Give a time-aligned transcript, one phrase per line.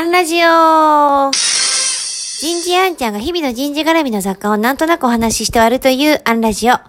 [0.00, 6.72] アンラジオ人事アンちゃんが日々の人事絡みの雑貨をなんとなくお話しして終わるというアンラジオ。
[6.72, 6.86] 今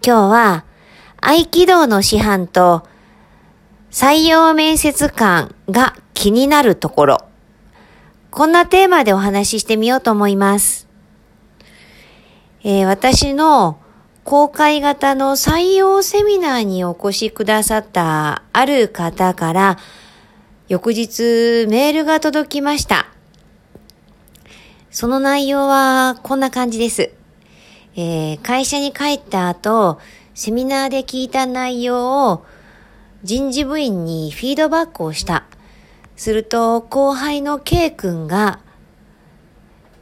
[0.00, 0.64] 日は、
[1.20, 2.86] 合気道の師範と
[3.90, 7.18] 採用面接官が気になるところ。
[8.30, 10.86] こんなテーマでお話ししてみようと思います。
[12.62, 13.80] えー、私の
[14.22, 19.78] 公開型の採用セミナーにお越しくださったある方から
[20.68, 23.08] 翌日メールが届きました。
[24.90, 27.10] その内容はこんな感じです。
[27.94, 29.98] えー、会社に帰った後、
[30.34, 32.44] セミナーで聞いた内容を
[33.22, 35.44] 人事部員にフィードバックをした。
[36.16, 38.60] すると後輩の K 君が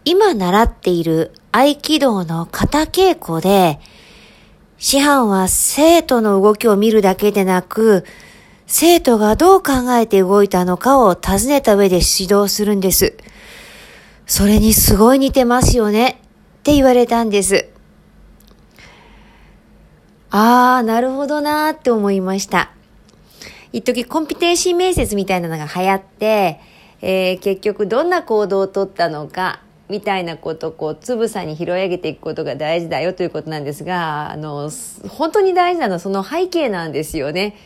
[0.04, 3.80] 今習っている合気道の型稽古で
[4.78, 8.04] 師範は生徒の動きを見るだけでなく
[8.72, 13.16] 生徒がどう考えて動いたのかを尋ねた上で指導するんです。
[14.26, 16.20] それにすごい似てますよね
[16.60, 17.68] って言われたんです。
[20.30, 22.70] ああ、なるほどなーって思いました。
[23.72, 26.60] 一時コンピテーシー面接みたいなのが流行って、
[27.02, 34.70] えー、結局どんな行動をとったのか、みたいなことをこうつぶさに拾い上げていくことが大事だよということなんですが、あの、
[35.08, 37.56] 本当に大事なのはその背景なんですよね。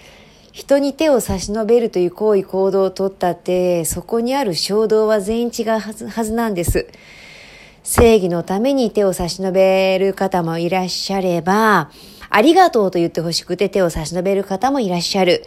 [0.55, 6.87] 人に手を差し伸べるという行為行動をとったって、そこにある衝動は全員違うはずはずなんです。
[7.83, 11.91] 正義のために手を差し伸べる方もいらっしゃれば、
[12.31, 15.45] ありがとうと言ってほしくて手を差し伸べる方もいらっしゃる。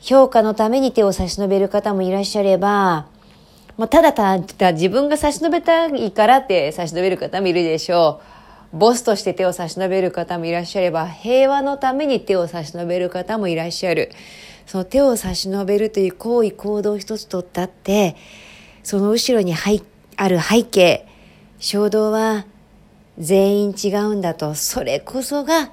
[0.00, 3.06] 評価のために手を差し伸べる方もいらっしゃれば、
[3.76, 8.31] もうただただ自分が差し伸べたいからって差し伸べる方もいるでしょう。
[8.72, 14.10] ボスとして手を差し伸べる方もいらっしゃれば、平和のために手を差し伸べる方もいらっしゃる。
[14.66, 18.16] その手を差し伸べるという行為行動一つとったって、
[18.82, 19.54] その後ろに
[20.16, 21.06] ある背景、
[21.58, 22.46] 衝動は
[23.18, 25.70] 全員違うんだと、それこそが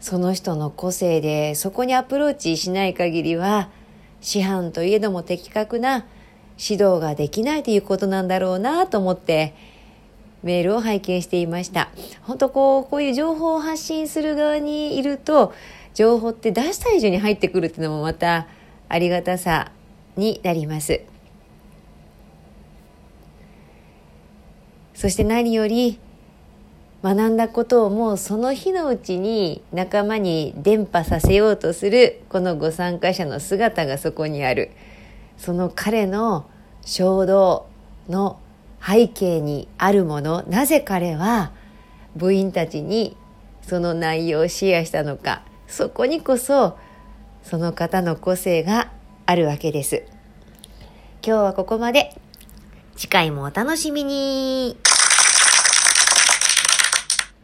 [0.00, 3.70] その人の個性で、そこにアプローチしない限りは、
[4.20, 6.06] 師範といえども的確な
[6.58, 9.54] 指導ができないということなんだろうなと思って、
[10.42, 11.90] メールを拝見していました。
[12.22, 15.52] 本当こう、こういう情報を発信する側にいると、
[15.94, 18.46] 情報って出した以上に入ってくるっていうのもまた
[18.88, 19.72] ありがたさ
[20.16, 21.00] になります。
[24.94, 25.98] そして何より
[27.02, 34.70] 学んだことをもうその日のうちに仲間に伝播させようとするこのご参加者の姿がそこにある。
[35.36, 36.46] その彼の
[36.84, 37.66] 衝動
[38.08, 38.38] の
[38.84, 41.52] 背景にあるものなぜ彼は
[42.16, 43.16] 部員たちに
[43.62, 46.76] その内容をシェアしたのかそこにこそ
[47.42, 48.92] その方の個性が
[49.26, 50.04] あるわけです。
[51.24, 52.14] 今日はここまで。
[52.96, 54.76] 次回もお楽しみに。